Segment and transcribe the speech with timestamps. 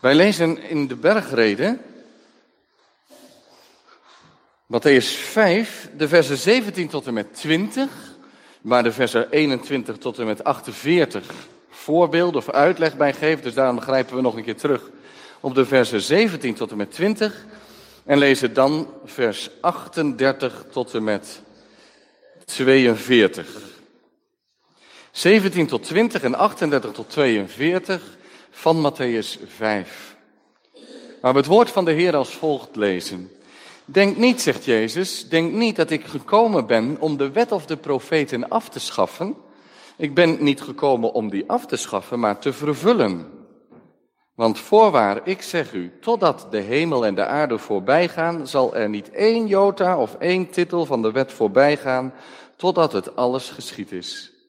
[0.00, 1.80] Wij lezen in de bergreden,
[4.66, 7.88] Matthäus 5, de versen 17 tot en met 20,
[8.60, 11.26] waar de versen 21 tot en met 48
[11.70, 13.42] voorbeeld of uitleg bij geeft.
[13.42, 14.90] Dus daarom grijpen we nog een keer terug
[15.40, 17.44] op de versen 17 tot en met 20.
[18.04, 21.42] En lezen dan vers 38 tot en met
[22.44, 23.48] 42.
[25.10, 28.18] 17 tot 20 en 38 tot 42
[28.60, 30.16] van Matthäus 5.
[31.20, 33.30] Waar we het woord van de Heer als volgt lezen.
[33.84, 37.76] Denk niet, zegt Jezus, denk niet dat ik gekomen ben om de wet of de
[37.76, 39.36] profeten af te schaffen.
[39.96, 43.26] Ik ben niet gekomen om die af te schaffen, maar te vervullen.
[44.34, 48.88] Want voorwaar, ik zeg u, totdat de hemel en de aarde voorbij gaan, zal er
[48.88, 52.14] niet één jota of één titel van de wet voorbij gaan,
[52.56, 54.39] totdat het alles geschied is.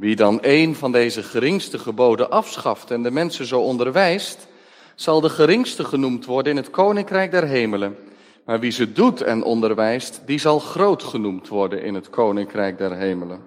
[0.00, 4.48] Wie dan één van deze geringste geboden afschaft en de mensen zo onderwijst,
[4.94, 7.96] zal de geringste genoemd worden in het koninkrijk der hemelen.
[8.44, 12.96] Maar wie ze doet en onderwijst, die zal groot genoemd worden in het koninkrijk der
[12.96, 13.40] hemelen.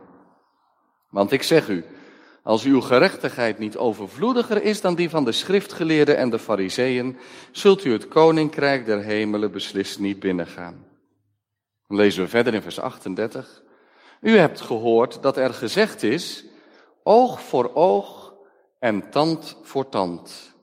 [1.09, 1.85] Want ik zeg u,
[2.43, 7.17] als uw gerechtigheid niet overvloediger is dan die van de schriftgeleerden en de fariseeën,
[7.51, 10.85] zult u het koninkrijk der hemelen beslist niet binnengaan.
[11.87, 13.62] Dan lezen we verder in vers 38.
[14.23, 16.45] U hebt gehoord dat er gezegd is,
[17.03, 18.33] oog voor oog
[18.79, 20.55] en tand voor tand.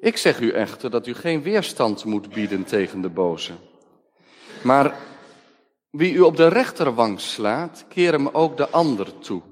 [0.00, 3.52] Ik zeg u echter dat u geen weerstand moet bieden tegen de boze.
[4.62, 4.96] Maar
[5.90, 9.42] wie u op de rechterwang slaat, keer hem ook de ander toe.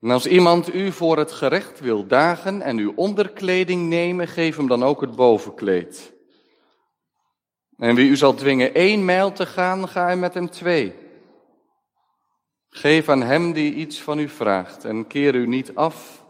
[0.00, 4.68] En als iemand u voor het gerecht wil dagen en uw onderkleding nemen, geef hem
[4.68, 6.12] dan ook het bovenkleed.
[7.76, 11.06] En wie u zal dwingen één mijl te gaan, ga hij met hem twee.
[12.70, 16.24] Geef aan hem die iets van u vraagt en keer u niet af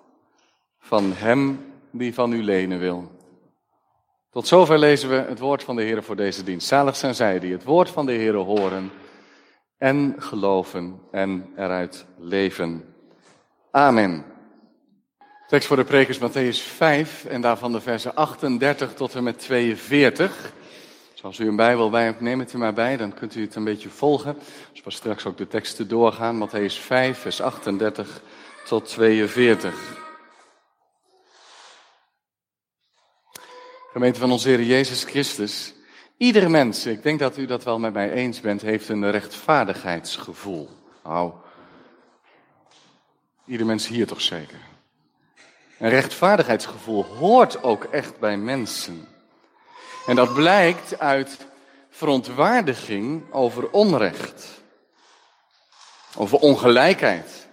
[0.79, 3.17] van hem die van u lenen wil.
[4.31, 6.67] Tot zover lezen we het woord van de Heer voor deze dienst.
[6.67, 8.91] Zalig zijn zij die het woord van de Heer horen
[9.79, 12.95] en geloven en eruit leven.
[13.71, 14.25] Amen.
[15.47, 20.53] Tekst voor de prekers Matthäus 5 en daarvan de versen 38 tot en met 42.
[21.23, 23.55] Als u een Bijbel bij hebt, neem het er maar bij, dan kunt u het
[23.55, 24.39] een beetje volgen.
[24.73, 26.49] Dus we straks ook de teksten doorgaan.
[26.49, 28.23] Matthäus 5, vers 38
[28.65, 30.07] tot 42.
[33.93, 35.75] Gemeente van onze Heer Jezus Christus.
[36.17, 40.69] Iedere mens, ik denk dat u dat wel met mij eens bent, heeft een rechtvaardigheidsgevoel.
[41.05, 41.33] Nou,
[43.45, 44.59] ieder mens hier toch zeker.
[45.79, 49.09] Een rechtvaardigheidsgevoel hoort ook echt bij mensen.
[50.09, 51.37] En dat blijkt uit
[51.91, 54.63] verontwaardiging over onrecht,
[56.17, 57.49] over ongelijkheid,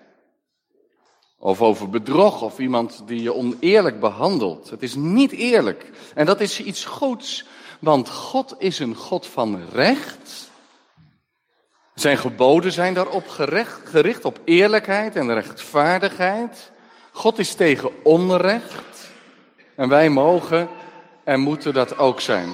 [1.38, 4.70] of over bedrog of iemand die je oneerlijk behandelt.
[4.70, 5.90] Het is niet eerlijk.
[6.14, 7.46] En dat is iets goeds,
[7.80, 10.50] want God is een God van recht.
[11.96, 13.28] Zijn geboden zijn daarop
[13.84, 16.72] gericht op eerlijkheid en rechtvaardigheid.
[17.12, 19.12] God is tegen onrecht.
[19.76, 20.70] En wij mogen
[21.26, 22.50] en moeten dat ook zijn.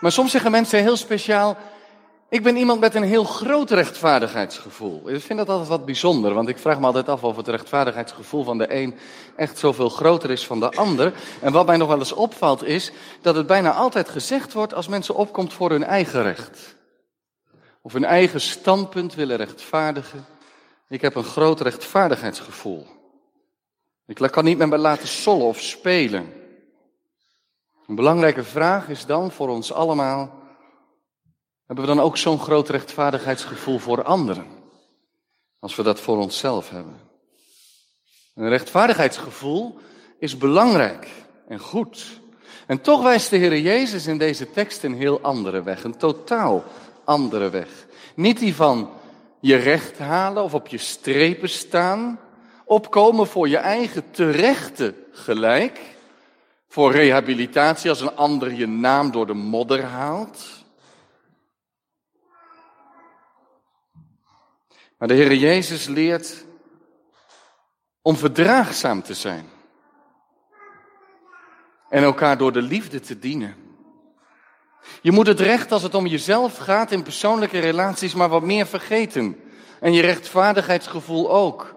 [0.00, 1.56] Maar soms zeggen mensen heel speciaal,
[2.28, 5.10] ik ben iemand met een heel groot rechtvaardigheidsgevoel.
[5.10, 8.44] Ik vind dat altijd wat bijzonder, want ik vraag me altijd af of het rechtvaardigheidsgevoel
[8.44, 8.98] van de een
[9.36, 11.12] echt zoveel groter is van de ander.
[11.40, 14.88] En wat mij nog wel eens opvalt is dat het bijna altijd gezegd wordt als
[14.88, 16.76] mensen opkomt voor hun eigen recht.
[17.82, 20.26] Of hun eigen standpunt willen rechtvaardigen.
[20.88, 23.01] Ik heb een groot rechtvaardigheidsgevoel.
[24.20, 26.32] Ik kan niet met me laten sollen of spelen.
[27.86, 30.42] Een belangrijke vraag is dan voor ons allemaal
[31.72, 34.46] hebben we dan ook zo'n groot rechtvaardigheidsgevoel voor anderen?
[35.58, 37.00] Als we dat voor onszelf hebben.
[38.34, 39.78] Een rechtvaardigheidsgevoel
[40.18, 41.08] is belangrijk
[41.48, 42.20] en goed.
[42.66, 46.64] En toch wijst de Heer Jezus in deze tekst een heel andere weg, een totaal
[47.04, 47.86] andere weg.
[48.14, 48.90] Niet die van
[49.40, 52.18] je recht halen of op je strepen staan,
[52.72, 55.80] opkomen voor je eigen terechte gelijk,
[56.68, 60.44] voor rehabilitatie als een ander je naam door de modder haalt.
[64.98, 66.44] Maar de Heer Jezus leert
[68.02, 69.48] om verdraagzaam te zijn.
[71.88, 73.56] En elkaar door de liefde te dienen.
[75.02, 78.66] Je moet het recht als het om jezelf gaat in persoonlijke relaties maar wat meer
[78.66, 79.36] vergeten.
[79.80, 81.71] En je rechtvaardigheidsgevoel ook.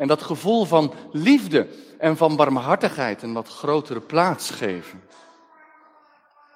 [0.00, 1.66] En dat gevoel van liefde
[1.98, 5.02] en van barmhartigheid een wat grotere plaats geven.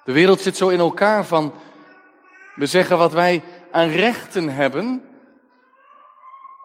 [0.03, 1.53] De wereld zit zo in elkaar van,
[2.55, 5.03] we zeggen wat wij aan rechten hebben,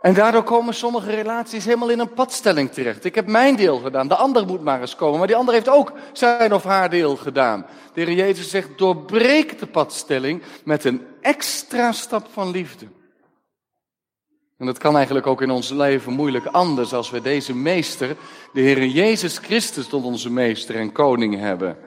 [0.00, 3.04] En daardoor komen sommige relaties helemaal in een padstelling terecht.
[3.04, 5.18] Ik heb mijn deel gedaan, de ander moet maar eens komen.
[5.18, 7.66] Maar die ander heeft ook zijn of haar deel gedaan.
[7.94, 12.86] De Heer Jezus zegt, doorbreek de padstelling met een extra stap van liefde.
[14.60, 18.16] En dat kan eigenlijk ook in ons leven moeilijk anders als we deze meester,
[18.52, 21.78] de Heer Jezus Christus, tot onze meester en koning hebben.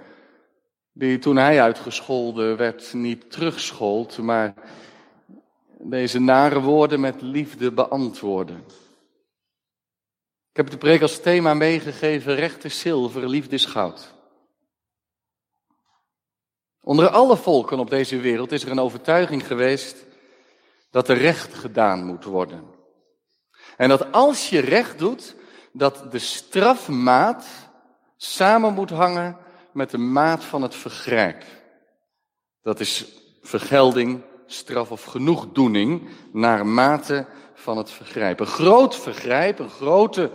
[0.91, 4.53] Die toen hij uitgescholden werd niet terugschold, maar
[5.79, 8.63] deze nare woorden met liefde beantwoorden.
[10.49, 14.13] Ik heb de preek als thema meegegeven, recht is zilver, liefde is goud.
[16.81, 20.05] Onder alle volken op deze wereld is er een overtuiging geweest
[20.93, 22.63] dat er recht gedaan moet worden.
[23.77, 25.35] En dat als je recht doet,
[25.71, 27.45] dat de strafmaat
[28.17, 29.37] samen moet hangen
[29.71, 31.43] met de maat van het vergrijp.
[32.61, 33.05] Dat is
[33.41, 38.39] vergelding, straf of genoegdoening naar mate van het vergrijp.
[38.39, 40.31] Een groot vergrijp, een grote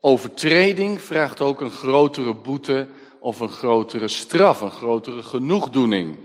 [0.00, 2.88] overtreding vraagt ook een grotere boete
[3.20, 6.18] of een grotere straf, een grotere genoegdoening.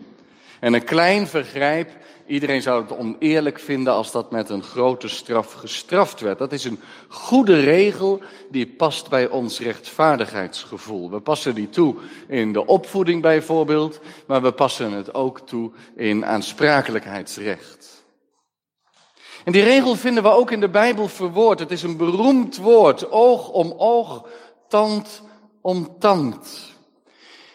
[0.59, 1.89] En een klein vergrijp
[2.28, 6.38] Iedereen zou het oneerlijk vinden als dat met een grote straf gestraft werd.
[6.38, 8.22] Dat is een goede regel
[8.52, 11.10] die past bij ons rechtvaardigheidsgevoel.
[11.10, 11.96] We passen die toe
[12.28, 18.04] in de opvoeding bijvoorbeeld, maar we passen het ook toe in aansprakelijkheidsrecht.
[19.44, 21.60] En die regel vinden we ook in de Bijbel verwoord.
[21.60, 24.28] Het is een beroemd woord, oog om oog,
[24.68, 25.22] tand
[25.62, 26.73] om tand.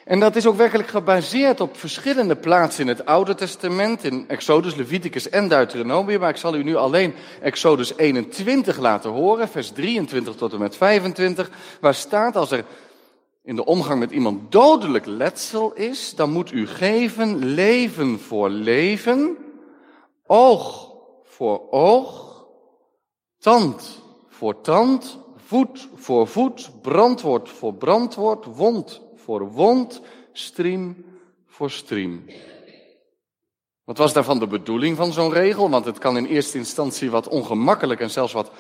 [0.08, 4.74] En dat is ook werkelijk gebaseerd op verschillende plaatsen in het Oude Testament, in Exodus,
[4.74, 6.20] Leviticus en Deuteronomium.
[6.20, 10.76] Maar ik zal u nu alleen Exodus 21 laten horen, vers 23 tot en met
[10.76, 11.50] 25,
[11.80, 12.64] waar staat als er
[13.42, 19.36] in de omgang met iemand dodelijk letsel is, dan moet u geven leven voor leven,
[20.26, 20.92] oog
[21.24, 22.44] voor oog,
[23.38, 30.00] tand voor tand, voet voor voet, brandwoord voor brandwoord, wond voor wond,
[30.32, 30.96] stream
[31.46, 32.22] voor stream.
[33.88, 35.70] Wat was daarvan de bedoeling van zo'n regel?
[35.70, 38.50] Want het kan in eerste instantie wat ongemakkelijk en zelfs wat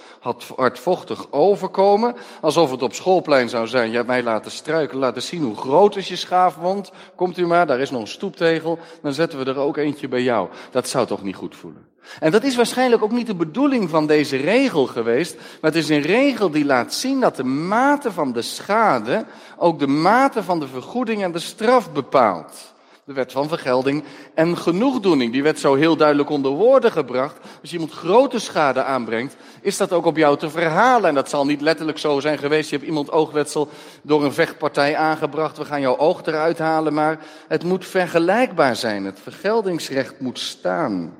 [0.56, 2.14] hardvochtig overkomen.
[2.40, 3.90] Alsof het op schoolplein zou zijn.
[3.90, 6.92] Je hebt mij laten struikelen, laten zien hoe groot is je schaafwond.
[7.14, 8.78] Komt u maar, daar is nog een stoeptegel.
[9.02, 10.48] Dan zetten we er ook eentje bij jou.
[10.70, 11.86] Dat zou toch niet goed voelen?
[12.20, 15.34] En dat is waarschijnlijk ook niet de bedoeling van deze regel geweest.
[15.36, 19.24] Maar het is een regel die laat zien dat de mate van de schade
[19.56, 22.76] ook de mate van de vergoeding en de straf bepaalt.
[23.08, 25.32] De wet van vergelding en genoegdoening.
[25.32, 27.36] Die werd zo heel duidelijk onder woorden gebracht.
[27.60, 31.08] Als iemand grote schade aanbrengt, is dat ook op jou te verhalen.
[31.08, 32.70] En dat zal niet letterlijk zo zijn geweest.
[32.70, 33.68] Je hebt iemand oogwetsel
[34.02, 35.58] door een vechtpartij aangebracht.
[35.58, 36.94] We gaan jouw oog eruit halen.
[36.94, 37.18] Maar
[37.48, 39.04] het moet vergelijkbaar zijn.
[39.04, 41.14] Het vergeldingsrecht moet staan.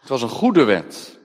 [0.00, 1.18] Het was een goede wet.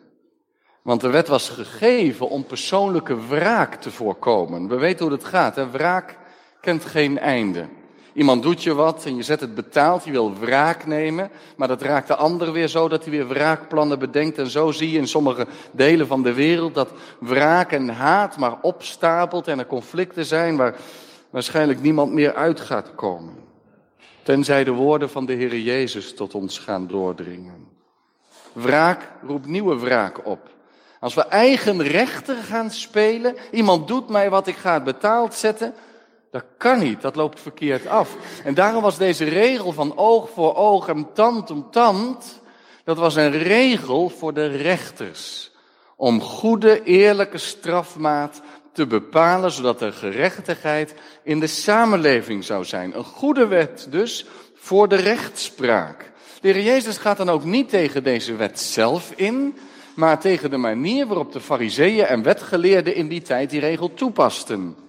[0.84, 4.68] Want de wet was gegeven om persoonlijke wraak te voorkomen.
[4.68, 5.56] We weten hoe het gaat.
[5.56, 5.70] Hè?
[5.70, 6.18] Wraak
[6.62, 7.77] kent geen einde.
[8.18, 11.82] Iemand doet je wat en je zet het betaald, je wil wraak nemen, maar dat
[11.82, 14.38] raakt de ander weer zo dat hij weer wraakplannen bedenkt.
[14.38, 18.58] En zo zie je in sommige delen van de wereld dat wraak en haat maar
[18.62, 20.76] opstapelt en er conflicten zijn waar
[21.30, 23.36] waarschijnlijk niemand meer uit gaat komen.
[24.24, 27.68] Tenzij de woorden van de Heer Jezus tot ons gaan doordringen.
[28.52, 30.50] Wraak roept nieuwe wraak op.
[31.00, 35.74] Als we eigen rechter gaan spelen, iemand doet mij wat ik ga het betaald zetten,
[36.38, 38.16] dat kan niet, dat loopt verkeerd af.
[38.44, 42.42] En daarom was deze regel van oog voor oog en tand om tand,
[42.84, 45.52] dat was een regel voor de rechters.
[45.96, 48.42] Om goede, eerlijke strafmaat
[48.74, 52.96] te bepalen, zodat er gerechtigheid in de samenleving zou zijn.
[52.96, 54.26] Een goede wet dus
[54.56, 56.12] voor de rechtspraak.
[56.42, 59.58] De heer Jezus gaat dan ook niet tegen deze wet zelf in,
[59.96, 64.87] maar tegen de manier waarop de fariseeën en wetgeleerden in die tijd die regel toepasten.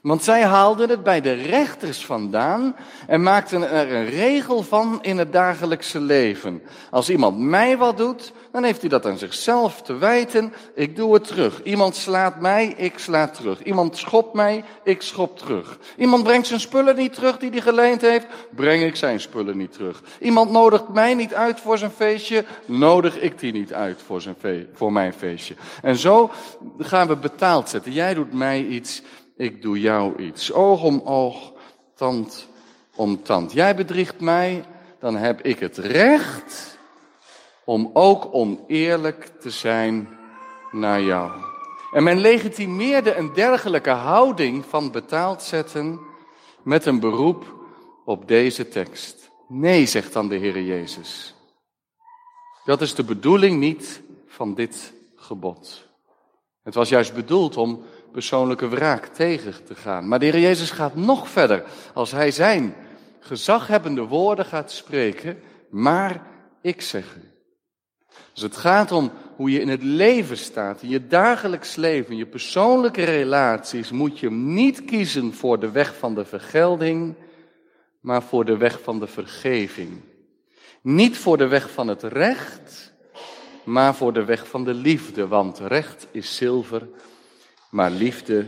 [0.00, 2.76] Want zij haalden het bij de rechters vandaan
[3.06, 6.62] en maakten er een regel van in het dagelijkse leven.
[6.90, 10.52] Als iemand mij wat doet, dan heeft hij dat aan zichzelf te wijten.
[10.74, 11.62] Ik doe het terug.
[11.62, 13.62] Iemand slaat mij, ik sla terug.
[13.62, 15.78] Iemand schopt mij, ik schop terug.
[15.96, 19.72] Iemand brengt zijn spullen niet terug die hij geleend heeft, breng ik zijn spullen niet
[19.72, 20.02] terug.
[20.20, 24.36] Iemand nodigt mij niet uit voor zijn feestje, nodig ik die niet uit voor, zijn
[24.74, 25.54] voor mijn feestje.
[25.82, 26.30] En zo
[26.78, 27.92] gaan we betaald zetten.
[27.92, 29.02] Jij doet mij iets,
[29.40, 30.52] ik doe jou iets.
[30.52, 31.52] Oog om oog,
[31.94, 32.48] tand
[32.94, 33.52] om tand.
[33.52, 34.64] Jij bedriegt mij,
[34.98, 36.78] dan heb ik het recht
[37.64, 40.08] om ook oneerlijk te zijn
[40.70, 41.30] naar jou.
[41.92, 46.00] En men legitimeerde een dergelijke houding van betaald zetten
[46.62, 47.54] met een beroep
[48.04, 49.30] op deze tekst.
[49.48, 51.34] Nee, zegt dan de Heer Jezus.
[52.64, 55.88] Dat is de bedoeling niet van dit gebod.
[56.62, 60.08] Het was juist bedoeld om persoonlijke wraak tegen te gaan.
[60.08, 61.64] Maar de Heer Jezus gaat nog verder
[61.94, 62.74] als hij zijn
[63.20, 65.38] gezaghebbende woorden gaat spreken,
[65.70, 66.22] maar
[66.60, 67.30] ik zeg u.
[68.32, 72.16] Dus het gaat om hoe je in het leven staat, in je dagelijks leven, in
[72.16, 77.14] je persoonlijke relaties, moet je niet kiezen voor de weg van de vergelding,
[78.00, 80.00] maar voor de weg van de vergeving.
[80.82, 82.92] Niet voor de weg van het recht,
[83.64, 86.88] maar voor de weg van de liefde, want recht is zilver,
[87.70, 88.46] maar liefde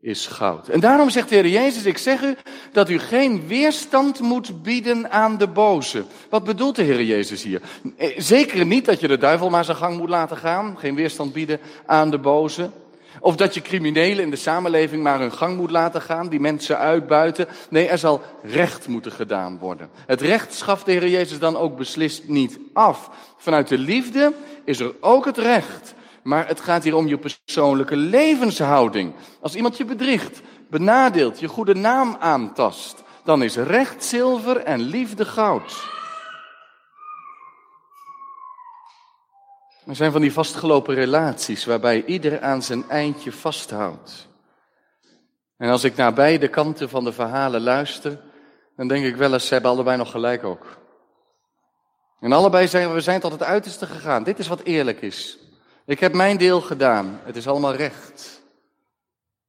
[0.00, 0.68] is goud.
[0.68, 2.36] En daarom zegt de Heer Jezus, ik zeg u
[2.72, 6.04] dat u geen weerstand moet bieden aan de boze.
[6.30, 7.60] Wat bedoelt de Heer Jezus hier?
[7.96, 11.32] Eh, zeker niet dat je de duivel maar zijn gang moet laten gaan, geen weerstand
[11.32, 12.70] bieden aan de boze.
[13.20, 16.78] Of dat je criminelen in de samenleving maar hun gang moet laten gaan, die mensen
[16.78, 17.46] uitbuiten.
[17.68, 19.90] Nee, er zal recht moeten gedaan worden.
[20.06, 23.10] Het recht schaft de Heer Jezus dan ook beslist niet af.
[23.36, 24.32] Vanuit de liefde
[24.64, 25.94] is er ook het recht.
[26.24, 29.14] Maar het gaat hier om je persoonlijke levenshouding.
[29.40, 30.40] Als iemand je bedriegt,
[30.70, 35.92] benadeelt, je goede naam aantast, dan is recht zilver en liefde goud.
[39.86, 44.28] Er zijn van die vastgelopen relaties waarbij ieder aan zijn eindje vasthoudt.
[45.56, 48.20] En als ik naar beide kanten van de verhalen luister,
[48.76, 50.78] dan denk ik wel eens, ze hebben allebei nog gelijk ook.
[52.20, 54.22] En allebei zijn we zijn tot het uiterste gegaan.
[54.22, 55.38] Dit is wat eerlijk is.
[55.86, 57.20] Ik heb mijn deel gedaan.
[57.22, 58.42] Het is allemaal recht.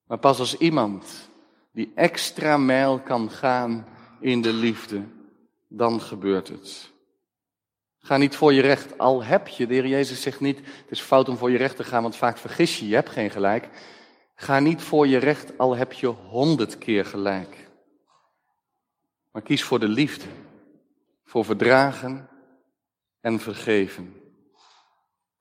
[0.08, 1.30] Maar pas als iemand
[1.72, 3.88] die extra mijl kan gaan
[4.20, 5.04] in de liefde,
[5.68, 6.94] dan gebeurt het.
[8.00, 11.02] Ga niet voor je recht, al heb je, de Heer Jezus zegt niet, het is
[11.02, 13.70] fout om voor je recht te gaan, want vaak vergis je, je hebt geen gelijk.
[14.36, 17.70] Ga niet voor je recht, al heb je honderd keer gelijk.
[19.32, 20.26] Maar kies voor de liefde,
[21.24, 22.30] voor verdragen
[23.22, 24.15] en vergeven.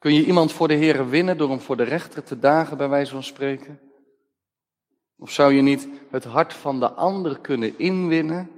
[0.05, 2.89] Kun je iemand voor de Heer winnen door hem voor de rechter te dagen, bij
[2.89, 3.81] wijze van spreken?
[5.19, 8.51] Of zou je niet het hart van de ander kunnen inwinnen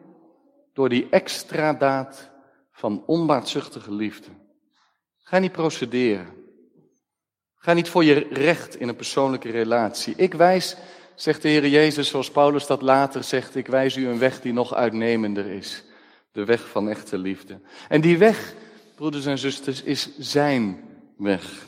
[0.73, 2.31] door die extra daad
[2.73, 4.29] van onbaatzuchtige liefde?
[5.19, 6.27] Ga niet procederen.
[7.57, 10.15] Ga niet voor je recht in een persoonlijke relatie.
[10.17, 10.77] Ik wijs,
[11.15, 14.53] zegt de Heer Jezus, zoals Paulus dat later zegt, ik wijs u een weg die
[14.53, 15.85] nog uitnemender is.
[16.33, 17.61] De weg van echte liefde.
[17.89, 18.55] En die weg,
[18.95, 21.67] broeders en zusters, is zijn weg.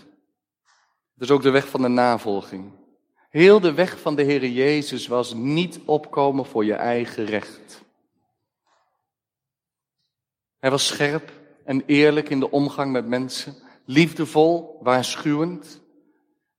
[1.14, 2.72] Het is ook de weg van de navolging.
[3.30, 7.84] Heel de weg van de Heer Jezus was niet opkomen voor je eigen recht.
[10.58, 11.32] Hij was scherp
[11.64, 15.80] en eerlijk in de omgang met mensen, liefdevol, waarschuwend.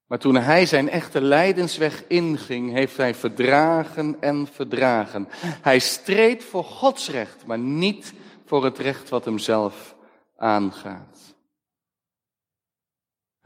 [0.06, 5.28] Maar toen hij zijn echte lijdensweg inging, heeft hij verdragen en verdragen.
[5.62, 8.14] Hij streed voor Gods recht, maar niet
[8.46, 9.96] voor het recht wat hem zelf
[10.38, 11.38] aangaat.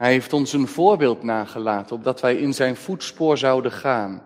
[0.04, 4.22] Hij heeft ons een voorbeeld nagelaten, opdat wij in zijn voetspoor zouden gaan.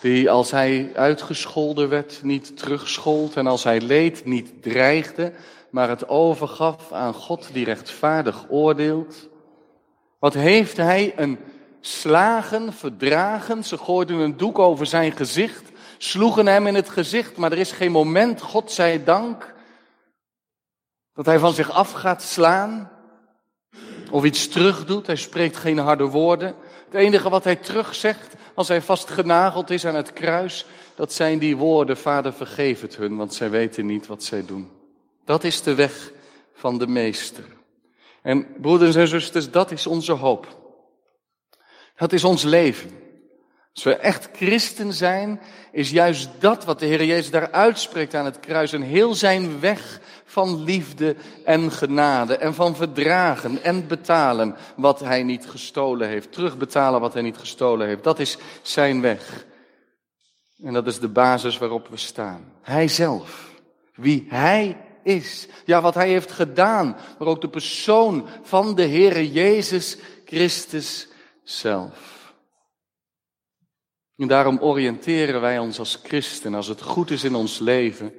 [0.00, 5.32] Die als hij uitgescholden werd, niet terugschold en als hij leed, niet dreigde,
[5.70, 9.28] maar het overgaf aan God die rechtvaardig oordeelt.
[10.18, 11.38] Wat heeft hij een
[11.80, 17.52] slagen, verdragen, ze gooiden een doek over zijn gezicht, sloegen hem in het gezicht, maar
[17.52, 19.54] er is geen moment, God zij dank,
[21.14, 22.96] dat hij van zich af gaat slaan
[24.10, 25.06] of iets terugdoet.
[25.06, 26.54] Hij spreekt geen harde woorden.
[26.84, 31.56] Het enige wat hij terugzegt als hij vastgenageld is aan het kruis, dat zijn die
[31.56, 34.70] woorden, Vader vergeef het hun, want zij weten niet wat zij doen.
[35.24, 36.12] Dat is de weg
[36.54, 37.44] van de Meester.
[38.22, 40.56] En broeders en zusters, dat is onze hoop.
[41.96, 42.90] Dat is ons leven.
[43.78, 45.40] Als we echt christen zijn,
[45.72, 48.72] is juist dat wat de Heer Jezus daar uitspreekt aan het kruis.
[48.72, 55.22] En heel zijn weg van liefde en genade en van verdragen en betalen wat hij
[55.22, 56.32] niet gestolen heeft.
[56.32, 58.04] Terugbetalen wat hij niet gestolen heeft.
[58.04, 59.46] Dat is zijn weg.
[60.62, 62.52] En dat is de basis waarop we staan.
[62.62, 63.50] Hij zelf.
[63.94, 65.48] Wie hij is.
[65.64, 66.96] Ja, wat hij heeft gedaan.
[67.18, 71.08] Maar ook de persoon van de Heere Jezus Christus
[71.44, 72.17] zelf.
[74.18, 78.14] En daarom oriënteren wij ons als christen, als het goed is in ons leven,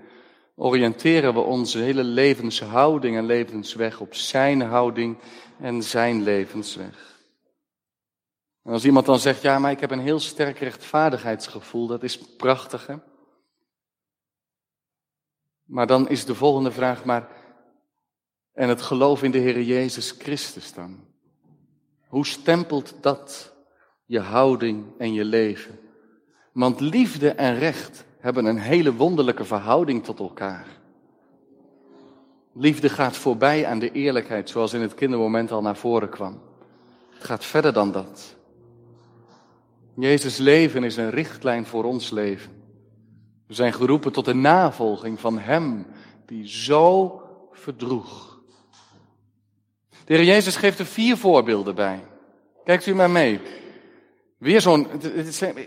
[0.56, 5.18] oriënteren we onze hele levenshouding en levensweg op zijn houding
[5.60, 7.20] en zijn levensweg.
[8.64, 12.18] En als iemand dan zegt, ja, maar ik heb een heel sterk rechtvaardigheidsgevoel, dat is
[12.18, 12.96] prachtig, hè?
[15.64, 17.28] Maar dan is de volgende vraag, maar,
[18.54, 21.08] en het geloof in de Heer Jezus Christus dan?
[22.08, 23.54] Hoe stempelt dat
[24.06, 25.80] je houding en je leven?
[26.60, 30.66] Want liefde en recht hebben een hele wonderlijke verhouding tot elkaar.
[32.54, 36.42] Liefde gaat voorbij aan de eerlijkheid, zoals in het kindermoment al naar voren kwam.
[37.10, 38.36] Het gaat verder dan dat.
[39.96, 42.52] Jezus' leven is een richtlijn voor ons leven.
[43.48, 45.86] We zijn geroepen tot de navolging van Hem
[46.26, 48.40] die zo verdroeg.
[50.06, 52.04] De Heer Jezus geeft er vier voorbeelden bij.
[52.64, 53.40] Kijkt u maar mee.
[54.40, 54.88] Weer zo'n,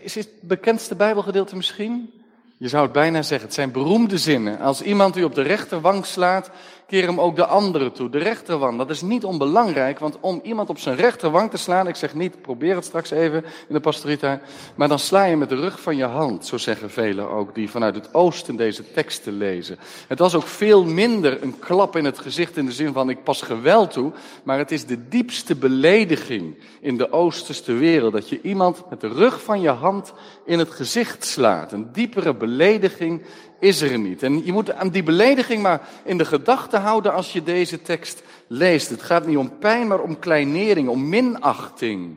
[0.02, 2.22] is het bekendste Bijbelgedeelte misschien?
[2.56, 4.60] Je zou het bijna zeggen, het zijn beroemde zinnen.
[4.60, 6.50] Als iemand u op de rechterwang slaat,
[6.92, 8.10] keer hem ook de andere toe.
[8.10, 11.96] De rechterwang, dat is niet onbelangrijk, want om iemand op zijn rechterwang te slaan, ik
[11.96, 14.40] zeg niet, probeer het straks even in de pastorita,
[14.74, 17.70] maar dan sla je met de rug van je hand, zo zeggen velen ook, die
[17.70, 19.78] vanuit het oosten deze teksten lezen.
[20.08, 23.24] Het was ook veel minder een klap in het gezicht in de zin van ik
[23.24, 28.40] pas geweld toe, maar het is de diepste belediging in de oosterste wereld, dat je
[28.42, 30.12] iemand met de rug van je hand
[30.44, 31.72] in het gezicht slaat.
[31.72, 33.22] Een diepere belediging
[33.62, 34.22] is er niet.
[34.22, 38.22] En je moet aan die belediging maar in de gedachten houden als je deze tekst
[38.46, 38.88] leest.
[38.88, 42.16] Het gaat niet om pijn, maar om kleinering, om minachting.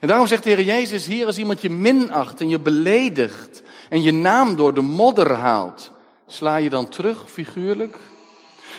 [0.00, 4.02] En daarom zegt de Heer Jezus hier, als iemand je minacht en je beledigt en
[4.02, 5.90] je naam door de modder haalt,
[6.26, 7.96] sla je dan terug, figuurlijk?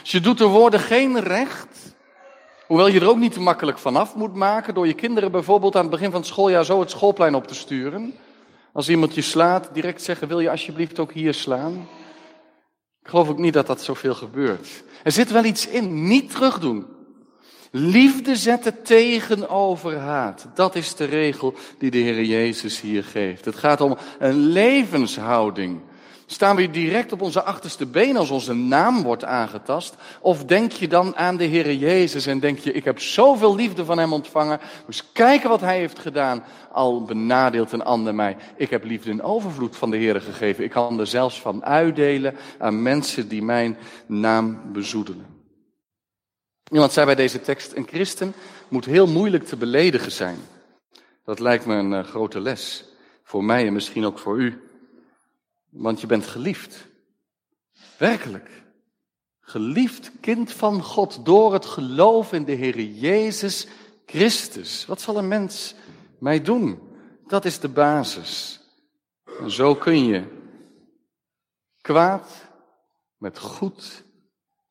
[0.02, 1.96] Als je doet de woorden geen recht,
[2.68, 5.82] hoewel je er ook niet te makkelijk vanaf moet maken, door je kinderen bijvoorbeeld aan
[5.82, 8.14] het begin van het schooljaar zo het schoolplein op te sturen,
[8.74, 11.88] als iemand je slaat, direct zeggen, wil je alsjeblieft ook hier slaan?
[13.02, 14.84] Ik geloof ook niet dat dat zoveel gebeurt.
[15.04, 16.86] Er zit wel iets in, niet terugdoen.
[17.72, 20.48] Liefde zetten tegenover haat.
[20.56, 23.46] Dat is de regel die de Heer Jezus hier geeft.
[23.46, 25.82] Het gaat om een levenshouding.
[26.34, 29.96] Staan we direct op onze achterste been als onze naam wordt aangetast?
[30.22, 33.86] Of denk je dan aan de Heer Jezus en denk je, ik heb zoveel liefde
[33.86, 38.38] van Hem ontvangen, dus kijken wat Hij heeft gedaan, al benadeelt een ander mij.
[38.56, 40.64] Ik heb liefde in overvloed van de Heer gegeven.
[40.64, 45.26] Ik kan er zelfs van uitdelen aan mensen die mijn naam bezoedelen.
[46.72, 48.34] Iemand zei bij deze tekst, een christen
[48.68, 50.38] moet heel moeilijk te beledigen zijn.
[51.26, 52.86] Dat lijkt me een eh, grote les.
[53.24, 54.62] Voor mij en misschien ook voor u.
[55.74, 56.88] Want je bent geliefd.
[57.98, 58.50] Werkelijk.
[59.40, 63.68] Geliefd kind van God door het geloof in de Heer Jezus
[64.06, 64.86] Christus.
[64.86, 65.76] Wat zal een mens
[66.20, 66.80] mij doen?
[67.28, 68.60] Dat is de basis.
[69.40, 70.24] En zo kun je
[71.82, 72.30] kwaad
[73.18, 74.04] met goed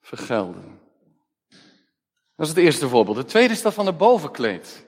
[0.00, 0.80] vergelden.
[2.36, 3.16] Dat is het eerste voorbeeld.
[3.16, 4.86] Het tweede is dat van de bovenkleed.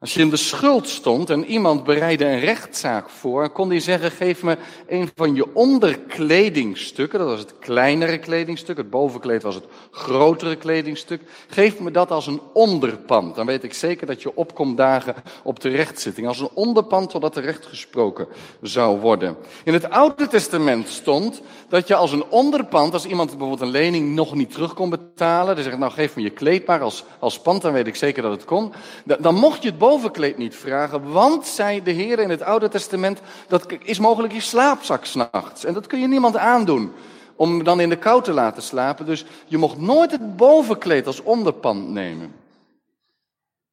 [0.00, 4.10] Als je in de schuld stond en iemand bereidde een rechtszaak voor, kon hij zeggen:
[4.10, 4.56] Geef me
[4.88, 7.18] een van je onderkledingstukken.
[7.18, 8.76] Dat was het kleinere kledingstuk.
[8.76, 11.22] Het bovenkleed was het grotere kledingstuk.
[11.48, 13.34] Geef me dat als een onderpand.
[13.34, 16.26] Dan weet ik zeker dat je opkomt dagen op de rechtszitting.
[16.26, 18.26] Als een onderpand totdat er recht gesproken
[18.62, 19.36] zou worden.
[19.64, 24.14] In het Oude Testament stond dat je als een onderpand, als iemand bijvoorbeeld een lening
[24.14, 27.40] nog niet terug kon betalen, dan zegt: Nou, geef me je kleed maar als, als
[27.40, 28.72] pand, dan weet ik zeker dat het kon.
[29.04, 33.20] Dan mocht je het bovenkleed niet vragen, want, zei de Heer in het Oude Testament,
[33.48, 35.64] dat is mogelijk je slaapzak s'nachts.
[35.64, 36.92] En dat kun je niemand aandoen,
[37.36, 39.06] om dan in de kou te laten slapen.
[39.06, 42.32] Dus je mocht nooit het bovenkleed als onderpand nemen.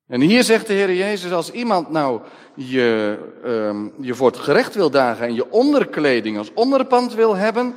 [0.07, 2.21] En hier zegt de Heer Jezus, als iemand nou
[2.53, 7.73] je, um, je voor het gerecht wil dagen en je onderkleding als onderpand wil hebben,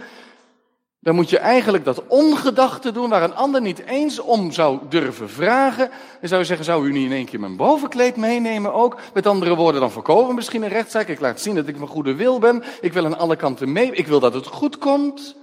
[1.01, 5.31] dan moet je eigenlijk dat ongedachte doen waar een ander niet eens om zou durven
[5.31, 5.91] vragen.
[6.21, 8.99] Dan zou je zeggen, zou u niet in één keer mijn bovenkleed meenemen ook?
[9.15, 11.09] Met andere woorden, dan voorkomen misschien een rechtszaak.
[11.09, 12.63] Ik laat zien dat ik van goede wil ben.
[12.81, 13.93] Ik wil aan alle kanten mee.
[13.93, 15.37] Ik wil dat het goed komt.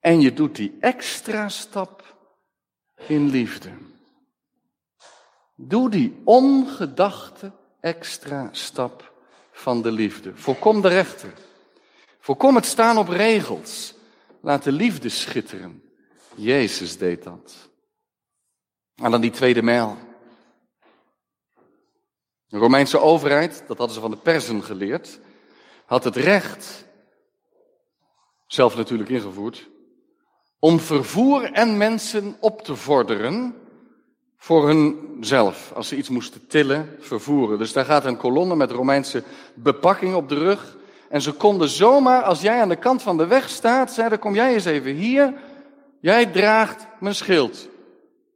[0.00, 2.14] En je doet die extra stap
[3.06, 3.70] in liefde.
[5.56, 9.12] Doe die ongedachte extra stap
[9.52, 10.32] van de liefde.
[10.34, 11.32] Voorkom de rechter.
[12.20, 13.98] Voorkom het staan op regels.
[14.40, 15.82] Laat de liefde schitteren.
[16.34, 17.70] Jezus deed dat.
[18.94, 19.96] En dan die tweede mijl.
[22.46, 25.20] De Romeinse overheid, dat hadden ze van de Persen geleerd,
[25.86, 26.84] had het recht,
[28.46, 29.68] zelf natuurlijk ingevoerd,
[30.58, 33.54] om vervoer en mensen op te vorderen
[34.36, 35.72] voor hunzelf.
[35.72, 37.58] Als ze iets moesten tillen, vervoeren.
[37.58, 39.22] Dus daar gaat een kolonne met Romeinse
[39.54, 40.76] bepakking op de rug.
[41.10, 44.34] En ze konden zomaar, als jij aan de kant van de weg staat, zeiden, kom
[44.34, 45.34] jij eens even hier.
[46.00, 47.68] Jij draagt mijn schild.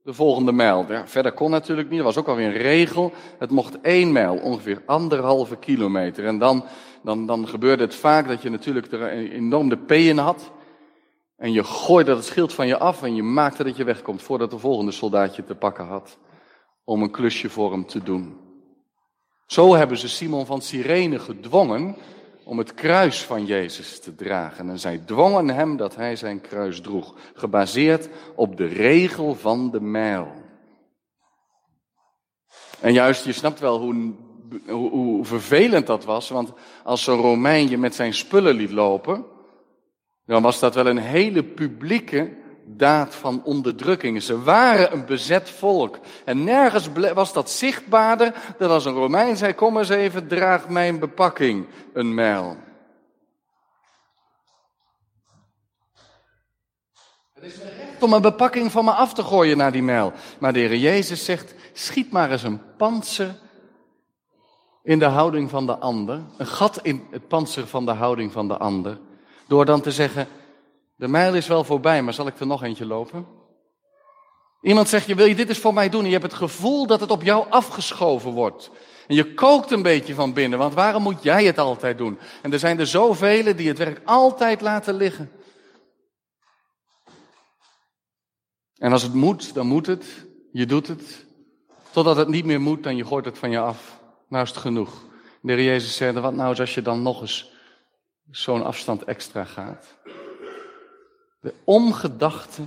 [0.03, 0.85] De volgende mijl.
[0.89, 3.13] Ja, verder kon natuurlijk niet, er was ook alweer een regel.
[3.39, 6.27] Het mocht één mijl, ongeveer anderhalve kilometer.
[6.27, 6.65] En dan,
[7.03, 10.51] dan, dan gebeurde het vaak dat je natuurlijk er enorm de peeën had.
[11.37, 14.51] En je gooide het schild van je af en je maakte dat je wegkomt voordat
[14.51, 16.19] de volgende soldaatje te pakken had.
[16.85, 18.37] Om een klusje voor hem te doen.
[19.47, 21.97] Zo hebben ze Simon van Cyrene gedwongen
[22.45, 24.69] om het kruis van Jezus te dragen.
[24.69, 29.81] En zij dwongen hem dat hij zijn kruis droeg, gebaseerd op de regel van de
[29.81, 30.33] mijl.
[32.81, 34.13] En juist, je snapt wel hoe,
[34.69, 36.53] hoe, vervelend dat was, want
[36.83, 39.25] als zo'n Romein je met zijn spullen liet lopen,
[40.27, 44.23] dan was dat wel een hele publieke daad van onderdrukking.
[44.23, 45.99] Ze waren een bezet volk.
[46.25, 50.99] En nergens was dat zichtbaarder dan als een Romein zei, kom eens even, draag mijn
[50.99, 52.57] bepakking een mijl.
[57.35, 60.13] Het is mijn recht om een bepakking van me af te gooien naar die mijl.
[60.39, 63.35] Maar de Heer Jezus zegt, schiet maar eens een panzer
[64.83, 66.21] in de houding van de ander.
[66.37, 68.99] Een gat in het panzer van de houding van de ander.
[69.47, 70.29] Door dan te zeggen,
[70.97, 73.27] de mijl is wel voorbij, maar zal ik er nog eentje lopen?
[74.61, 76.01] Iemand zegt je, wil je dit eens voor mij doen?
[76.01, 78.71] En je hebt het gevoel dat het op jou afgeschoven wordt.
[79.07, 82.19] En je kookt een beetje van binnen, want waarom moet jij het altijd doen?
[82.43, 85.31] En er zijn er zoveel die het werk altijd laten liggen.
[88.79, 90.27] En als het moet, dan moet het.
[90.53, 91.27] Je doet het.
[91.91, 94.01] Totdat het niet meer moet, dan je gooit het van je af.
[94.29, 95.05] Nou is het genoeg.
[95.41, 97.53] De Heer Jezus zei, wat nou als je dan nog eens
[98.31, 99.97] zo'n afstand extra gaat?
[101.45, 102.63] De ongedachte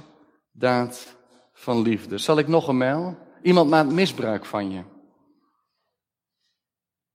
[0.51, 1.15] daad
[1.53, 2.17] van liefde.
[2.17, 3.17] Zal ik nog een mijl?
[3.41, 4.77] Iemand maakt misbruik van je.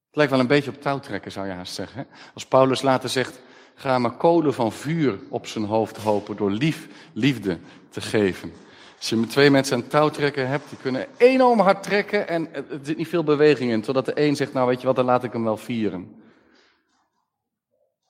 [0.07, 2.07] Het lijkt wel een beetje op touwtrekken, zou je haast zeggen.
[2.35, 3.41] Als Paulus later zegt,
[3.75, 8.53] ga maar kolen van vuur op zijn hoofd hopen door lief, liefde te geven.
[8.99, 12.65] Als je met twee mensen een touwtrekker hebt, die kunnen enorm hard trekken en er
[12.83, 13.83] zit niet veel beweging in.
[13.83, 16.23] Totdat de een zegt, nou weet je wat, dan laat ik hem wel vieren.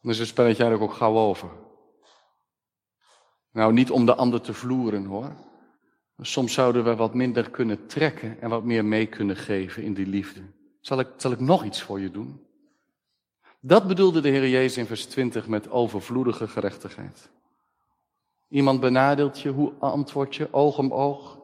[0.03, 1.49] Is het spelletje eigenlijk ook gauw over.
[3.53, 5.33] Nou, niet om de ander te vloeren hoor.
[6.21, 10.07] Soms zouden we wat minder kunnen trekken en wat meer mee kunnen geven in die
[10.07, 10.41] liefde.
[10.81, 12.47] Zal ik, zal ik nog iets voor je doen?
[13.61, 17.31] Dat bedoelde de Heer Jezus in vers 20 met overvloedige gerechtigheid.
[18.49, 20.53] Iemand benadeelt je, hoe antwoord je?
[20.53, 21.39] Oog om oog,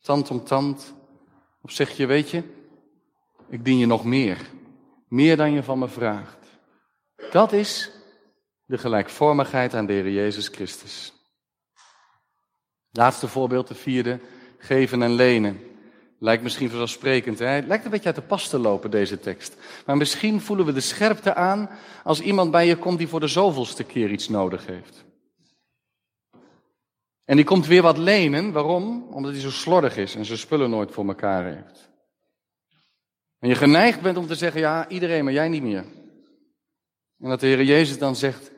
[0.00, 0.94] tand om tand.
[1.62, 2.42] Of zeg je, weet je,
[3.48, 4.50] ik dien je nog meer.
[5.08, 6.46] Meer dan je van me vraagt.
[7.30, 7.90] Dat is
[8.64, 11.13] de gelijkvormigheid aan de Heer Jezus Christus.
[12.96, 14.20] Laatste voorbeeld, de vierde,
[14.58, 15.60] geven en lenen.
[16.18, 17.60] Lijkt misschien vanzelfsprekend, hè?
[17.60, 19.56] lijkt een beetje uit de pas te lopen, deze tekst.
[19.86, 21.70] Maar misschien voelen we de scherpte aan
[22.04, 25.04] als iemand bij je komt die voor de zoveelste keer iets nodig heeft.
[27.24, 28.52] En die komt weer wat lenen.
[28.52, 29.06] Waarom?
[29.10, 31.90] Omdat hij zo slordig is en zijn spullen nooit voor elkaar heeft.
[33.38, 35.84] En je geneigd bent om te zeggen, ja, iedereen, maar jij niet meer.
[37.18, 38.50] En dat de Heer Jezus dan zegt,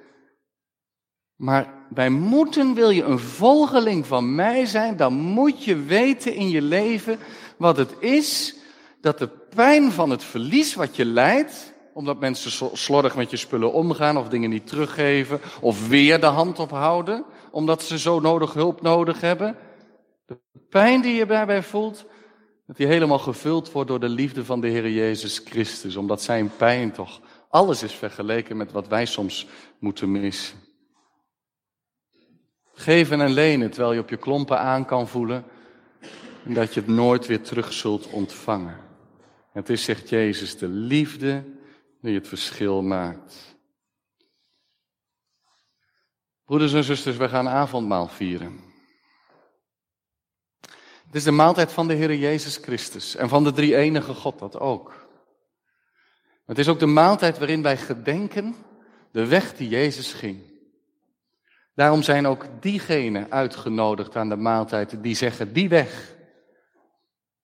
[1.35, 6.49] maar wij moeten, wil je een volgeling van mij zijn, dan moet je weten in
[6.49, 7.18] je leven
[7.57, 8.57] wat het is
[9.01, 13.72] dat de pijn van het verlies wat je lijdt, omdat mensen slordig met je spullen
[13.72, 18.83] omgaan of dingen niet teruggeven of weer de hand ophouden, omdat ze zo nodig hulp
[18.83, 19.57] nodig hebben.
[20.27, 22.05] De pijn die je daarbij voelt,
[22.66, 26.51] dat die helemaal gevuld wordt door de liefde van de Heer Jezus Christus, omdat zijn
[26.57, 29.46] pijn toch alles is vergeleken met wat wij soms
[29.79, 30.66] moeten missen.
[32.79, 35.45] Geven en lenen terwijl je op je klompen aan kan voelen
[36.45, 38.77] en dat je het nooit weer terug zult ontvangen.
[39.53, 41.45] Het is, zegt Jezus, de liefde
[42.01, 43.57] die het verschil maakt.
[46.45, 48.61] Broeders en zusters, we gaan avondmaal vieren.
[51.07, 54.39] Het is de maaltijd van de Heer Jezus Christus en van de drie enige God
[54.39, 55.09] dat ook.
[56.47, 58.55] Het is ook de maaltijd waarin wij gedenken
[59.11, 60.56] de weg die Jezus ging.
[61.77, 66.15] Daarom zijn ook diegenen uitgenodigd aan de maaltijd die zeggen, die weg,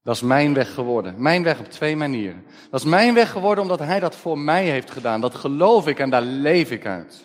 [0.02, 1.14] dat is mijn weg geworden.
[1.22, 2.44] Mijn weg op twee manieren.
[2.70, 5.20] Dat is mijn weg geworden omdat Hij dat voor mij heeft gedaan.
[5.20, 7.24] Dat geloof ik en daar leef ik uit.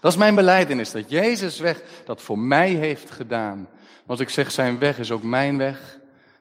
[0.00, 3.68] Dat is mijn beleidenis, dat Jezus weg dat voor mij heeft gedaan.
[4.06, 5.98] Want ik zeg, zijn weg is ook mijn weg.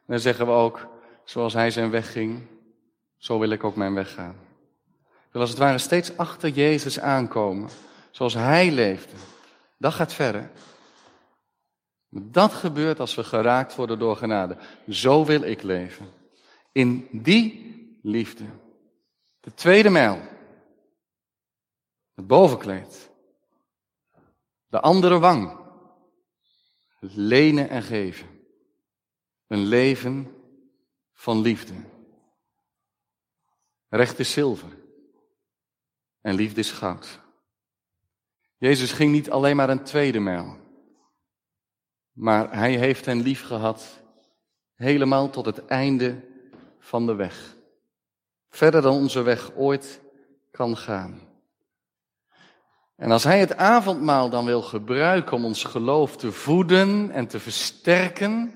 [0.08, 0.88] Dan zeggen we ook,
[1.24, 2.42] zoals Hij zijn weg ging,
[3.18, 4.36] zo wil ik ook mijn weg gaan.
[5.04, 7.70] Ik wil als het ware steeds achter Jezus aankomen,
[8.12, 9.16] zoals Hij leefde.
[9.84, 10.52] Dat gaat verder.
[12.10, 14.58] Dat gebeurt als we geraakt worden door genade.
[14.90, 16.12] Zo wil ik leven.
[16.72, 18.46] In die liefde.
[19.40, 20.22] De tweede mijl.
[22.14, 23.10] Het bovenkleed.
[24.68, 25.60] De andere wang.
[27.00, 28.28] Het lenen en geven.
[29.48, 30.36] Een leven
[31.14, 31.74] van liefde.
[33.90, 34.78] Recht is zilver.
[36.22, 37.23] En liefde is goud.
[38.64, 40.58] Jezus ging niet alleen maar een tweede mijl.
[42.12, 44.02] Maar hij heeft hen lief gehad,
[44.76, 46.22] helemaal tot het einde
[46.80, 47.56] van de weg.
[48.50, 50.02] Verder dan onze weg ooit
[50.52, 51.22] kan gaan.
[52.96, 57.40] En als hij het avondmaal dan wil gebruiken om ons geloof te voeden en te
[57.40, 58.56] versterken,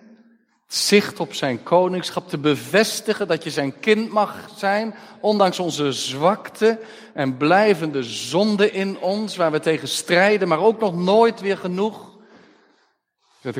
[0.68, 6.80] zicht op zijn koningschap, te bevestigen dat je zijn kind mag zijn, ondanks onze zwakte
[7.14, 12.16] en blijvende zonde in ons, waar we tegen strijden, maar ook nog nooit weer genoeg.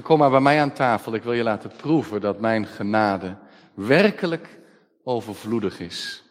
[0.04, 3.38] Kom maar bij mij aan tafel, ik wil je laten proeven dat mijn genade
[3.74, 4.60] werkelijk
[5.04, 6.24] overvloedig is.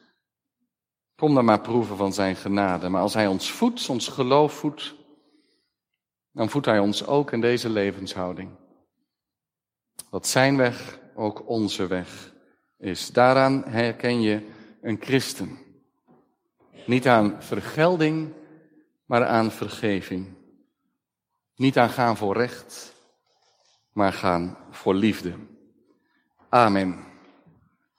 [1.17, 2.89] Kom dan maar proeven van zijn genade.
[2.89, 4.95] Maar als hij ons voedt, ons geloof voedt,
[6.33, 8.51] dan voedt hij ons ook in deze levenshouding.
[10.11, 12.33] Dat zijn weg ook onze weg
[12.79, 13.13] is.
[13.13, 14.47] Daaraan herken je
[14.83, 15.59] een christen.
[16.87, 18.33] Niet aan vergelding,
[19.07, 20.35] maar aan vergeving.
[21.57, 22.95] Niet aan gaan voor recht,
[23.93, 25.35] maar gaan voor liefde.
[26.49, 27.06] Amen.